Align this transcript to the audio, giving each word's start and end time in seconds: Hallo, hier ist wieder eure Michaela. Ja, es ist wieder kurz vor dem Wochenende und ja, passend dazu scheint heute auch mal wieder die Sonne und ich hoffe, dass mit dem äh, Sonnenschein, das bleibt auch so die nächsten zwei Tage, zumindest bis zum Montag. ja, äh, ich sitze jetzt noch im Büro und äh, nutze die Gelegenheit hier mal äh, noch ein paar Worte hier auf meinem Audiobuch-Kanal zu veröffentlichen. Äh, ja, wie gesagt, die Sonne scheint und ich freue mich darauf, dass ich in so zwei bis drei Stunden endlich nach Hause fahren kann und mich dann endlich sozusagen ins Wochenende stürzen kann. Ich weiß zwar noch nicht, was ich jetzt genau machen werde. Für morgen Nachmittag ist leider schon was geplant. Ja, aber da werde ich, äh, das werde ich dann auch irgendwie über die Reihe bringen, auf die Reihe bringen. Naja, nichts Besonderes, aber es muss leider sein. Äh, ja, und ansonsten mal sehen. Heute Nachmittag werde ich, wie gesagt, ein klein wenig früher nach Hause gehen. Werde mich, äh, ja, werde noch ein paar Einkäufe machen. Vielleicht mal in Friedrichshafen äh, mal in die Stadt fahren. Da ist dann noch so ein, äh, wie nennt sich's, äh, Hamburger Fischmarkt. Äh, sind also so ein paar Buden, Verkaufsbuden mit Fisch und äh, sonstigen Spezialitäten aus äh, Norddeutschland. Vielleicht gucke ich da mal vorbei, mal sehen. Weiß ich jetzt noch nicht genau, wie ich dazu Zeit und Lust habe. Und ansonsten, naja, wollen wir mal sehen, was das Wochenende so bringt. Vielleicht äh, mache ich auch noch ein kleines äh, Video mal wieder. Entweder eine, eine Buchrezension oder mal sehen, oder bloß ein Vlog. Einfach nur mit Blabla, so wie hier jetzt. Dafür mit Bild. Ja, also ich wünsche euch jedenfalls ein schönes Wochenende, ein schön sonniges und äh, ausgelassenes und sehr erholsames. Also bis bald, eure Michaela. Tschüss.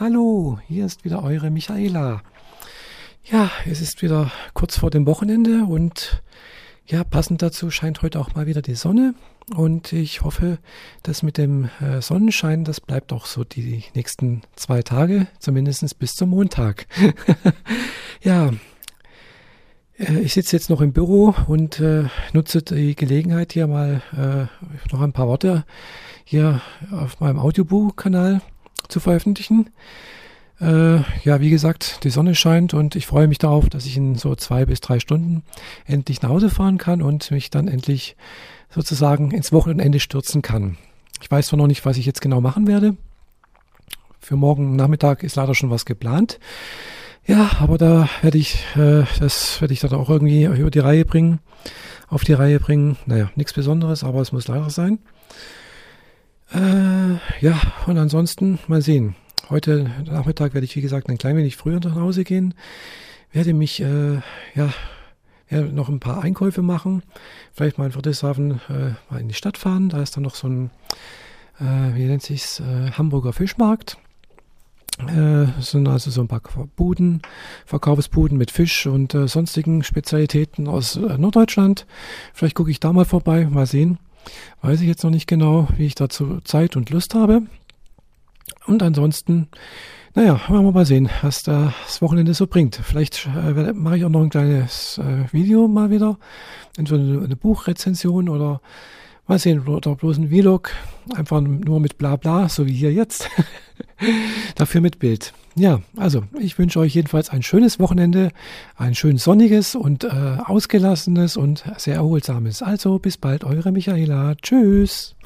Hallo, 0.00 0.58
hier 0.66 0.86
ist 0.86 1.04
wieder 1.04 1.22
eure 1.22 1.50
Michaela. 1.50 2.22
Ja, 3.22 3.50
es 3.66 3.82
ist 3.82 4.00
wieder 4.00 4.32
kurz 4.54 4.78
vor 4.78 4.88
dem 4.88 5.04
Wochenende 5.04 5.66
und 5.66 6.22
ja, 6.86 7.04
passend 7.04 7.42
dazu 7.42 7.70
scheint 7.70 8.00
heute 8.00 8.18
auch 8.18 8.34
mal 8.34 8.46
wieder 8.46 8.62
die 8.62 8.76
Sonne 8.76 9.14
und 9.54 9.92
ich 9.92 10.22
hoffe, 10.22 10.56
dass 11.02 11.22
mit 11.22 11.36
dem 11.36 11.68
äh, 11.82 12.00
Sonnenschein, 12.00 12.64
das 12.64 12.80
bleibt 12.80 13.12
auch 13.12 13.26
so 13.26 13.44
die 13.44 13.84
nächsten 13.94 14.40
zwei 14.56 14.80
Tage, 14.80 15.26
zumindest 15.38 15.98
bis 15.98 16.14
zum 16.14 16.30
Montag. 16.30 16.86
ja, 18.22 18.54
äh, 19.98 20.18
ich 20.20 20.32
sitze 20.32 20.56
jetzt 20.56 20.70
noch 20.70 20.80
im 20.80 20.94
Büro 20.94 21.34
und 21.46 21.78
äh, 21.78 22.04
nutze 22.32 22.62
die 22.62 22.96
Gelegenheit 22.96 23.52
hier 23.52 23.66
mal 23.66 24.00
äh, 24.16 24.46
noch 24.94 25.02
ein 25.02 25.12
paar 25.12 25.28
Worte 25.28 25.66
hier 26.24 26.62
auf 26.90 27.20
meinem 27.20 27.38
Audiobuch-Kanal 27.38 28.40
zu 28.90 29.00
veröffentlichen. 29.00 29.70
Äh, 30.60 30.98
ja, 31.24 31.40
wie 31.40 31.50
gesagt, 31.50 32.04
die 32.04 32.10
Sonne 32.10 32.34
scheint 32.34 32.74
und 32.74 32.94
ich 32.94 33.06
freue 33.06 33.28
mich 33.28 33.38
darauf, 33.38 33.70
dass 33.70 33.86
ich 33.86 33.96
in 33.96 34.14
so 34.16 34.34
zwei 34.34 34.66
bis 34.66 34.80
drei 34.80 35.00
Stunden 35.00 35.42
endlich 35.86 36.20
nach 36.20 36.28
Hause 36.28 36.50
fahren 36.50 36.76
kann 36.76 37.00
und 37.00 37.30
mich 37.30 37.50
dann 37.50 37.66
endlich 37.66 38.16
sozusagen 38.68 39.30
ins 39.30 39.52
Wochenende 39.52 40.00
stürzen 40.00 40.42
kann. 40.42 40.76
Ich 41.22 41.30
weiß 41.30 41.48
zwar 41.48 41.58
noch 41.58 41.66
nicht, 41.66 41.84
was 41.86 41.96
ich 41.96 42.06
jetzt 42.06 42.20
genau 42.20 42.40
machen 42.40 42.66
werde. 42.66 42.96
Für 44.20 44.36
morgen 44.36 44.76
Nachmittag 44.76 45.22
ist 45.22 45.36
leider 45.36 45.54
schon 45.54 45.70
was 45.70 45.86
geplant. 45.86 46.38
Ja, 47.26 47.50
aber 47.60 47.78
da 47.78 48.08
werde 48.22 48.38
ich, 48.38 48.64
äh, 48.76 49.04
das 49.18 49.60
werde 49.60 49.72
ich 49.72 49.80
dann 49.80 49.92
auch 49.92 50.10
irgendwie 50.10 50.44
über 50.44 50.70
die 50.70 50.78
Reihe 50.78 51.04
bringen, 51.04 51.40
auf 52.08 52.24
die 52.24 52.32
Reihe 52.32 52.60
bringen. 52.60 52.96
Naja, 53.06 53.30
nichts 53.34 53.52
Besonderes, 53.52 54.04
aber 54.04 54.20
es 54.20 54.32
muss 54.32 54.48
leider 54.48 54.68
sein. 54.68 54.98
Äh, 56.52 57.44
ja, 57.44 57.60
und 57.86 57.98
ansonsten 57.98 58.58
mal 58.66 58.82
sehen. 58.82 59.14
Heute 59.48 59.90
Nachmittag 60.04 60.54
werde 60.54 60.64
ich, 60.64 60.76
wie 60.76 60.80
gesagt, 60.80 61.08
ein 61.08 61.18
klein 61.18 61.36
wenig 61.36 61.56
früher 61.56 61.80
nach 61.80 61.94
Hause 61.94 62.24
gehen. 62.24 62.54
Werde 63.32 63.54
mich, 63.54 63.80
äh, 63.80 64.20
ja, 64.54 64.72
werde 65.48 65.68
noch 65.68 65.88
ein 65.88 66.00
paar 66.00 66.22
Einkäufe 66.22 66.62
machen. 66.62 67.02
Vielleicht 67.52 67.78
mal 67.78 67.86
in 67.86 67.92
Friedrichshafen 67.92 68.60
äh, 68.68 68.94
mal 69.10 69.20
in 69.20 69.28
die 69.28 69.34
Stadt 69.34 69.58
fahren. 69.58 69.88
Da 69.88 70.02
ist 70.02 70.16
dann 70.16 70.24
noch 70.24 70.34
so 70.34 70.48
ein, 70.48 70.70
äh, 71.60 71.94
wie 71.94 72.04
nennt 72.04 72.22
sich's, 72.22 72.60
äh, 72.60 72.90
Hamburger 72.92 73.32
Fischmarkt. 73.32 73.98
Äh, 75.06 75.46
sind 75.60 75.88
also 75.88 76.10
so 76.10 76.20
ein 76.20 76.28
paar 76.28 76.42
Buden, 76.76 77.22
Verkaufsbuden 77.64 78.36
mit 78.36 78.50
Fisch 78.50 78.86
und 78.86 79.14
äh, 79.14 79.28
sonstigen 79.28 79.82
Spezialitäten 79.82 80.68
aus 80.68 80.96
äh, 80.96 81.16
Norddeutschland. 81.16 81.86
Vielleicht 82.34 82.54
gucke 82.54 82.70
ich 82.70 82.80
da 82.80 82.92
mal 82.92 83.04
vorbei, 83.04 83.46
mal 83.46 83.66
sehen. 83.66 83.98
Weiß 84.62 84.80
ich 84.80 84.88
jetzt 84.88 85.04
noch 85.04 85.10
nicht 85.10 85.26
genau, 85.26 85.68
wie 85.76 85.86
ich 85.86 85.94
dazu 85.94 86.40
Zeit 86.44 86.76
und 86.76 86.90
Lust 86.90 87.14
habe. 87.14 87.42
Und 88.66 88.82
ansonsten, 88.82 89.48
naja, 90.14 90.40
wollen 90.48 90.64
wir 90.64 90.72
mal 90.72 90.86
sehen, 90.86 91.08
was 91.22 91.42
das 91.42 92.02
Wochenende 92.02 92.34
so 92.34 92.46
bringt. 92.46 92.76
Vielleicht 92.76 93.26
äh, 93.26 93.72
mache 93.72 93.96
ich 93.96 94.04
auch 94.04 94.10
noch 94.10 94.22
ein 94.22 94.30
kleines 94.30 94.98
äh, 94.98 95.32
Video 95.32 95.68
mal 95.68 95.90
wieder. 95.90 96.18
Entweder 96.76 97.02
eine, 97.02 97.24
eine 97.24 97.36
Buchrezension 97.36 98.28
oder 98.28 98.60
mal 99.26 99.38
sehen, 99.38 99.66
oder 99.66 99.94
bloß 99.94 100.18
ein 100.18 100.28
Vlog. 100.28 100.72
Einfach 101.14 101.40
nur 101.40 101.80
mit 101.80 101.98
Blabla, 101.98 102.48
so 102.48 102.66
wie 102.66 102.74
hier 102.74 102.92
jetzt. 102.92 103.30
Dafür 104.54 104.80
mit 104.80 104.98
Bild. 104.98 105.32
Ja, 105.56 105.80
also 105.96 106.22
ich 106.38 106.58
wünsche 106.58 106.78
euch 106.78 106.94
jedenfalls 106.94 107.30
ein 107.30 107.42
schönes 107.42 107.80
Wochenende, 107.80 108.30
ein 108.76 108.94
schön 108.94 109.18
sonniges 109.18 109.74
und 109.74 110.04
äh, 110.04 110.08
ausgelassenes 110.44 111.36
und 111.36 111.64
sehr 111.76 111.96
erholsames. 111.96 112.62
Also 112.62 112.98
bis 112.98 113.16
bald, 113.16 113.44
eure 113.44 113.72
Michaela. 113.72 114.34
Tschüss. 114.36 115.16